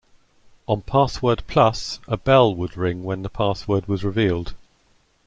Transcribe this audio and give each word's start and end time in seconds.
On 0.67 0.81
"Password 0.81 1.43
Plus", 1.45 1.99
a 2.07 2.17
bell 2.17 2.55
would 2.55 2.75
ring 2.75 3.03
when 3.03 3.21
the 3.21 3.29
password 3.29 3.87
was 3.87 4.03
revealed. 4.03 4.55